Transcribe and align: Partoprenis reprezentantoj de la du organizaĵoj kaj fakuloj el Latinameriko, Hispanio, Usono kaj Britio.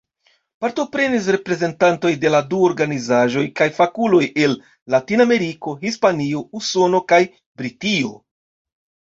Partoprenis 0.63 1.27
reprezentantoj 1.33 2.13
de 2.23 2.31
la 2.35 2.39
du 2.53 2.61
organizaĵoj 2.69 3.43
kaj 3.61 3.67
fakuloj 3.81 4.23
el 4.47 4.57
Latinameriko, 4.95 5.77
Hispanio, 5.85 6.45
Usono 6.63 7.05
kaj 7.15 7.23
Britio. 7.63 8.19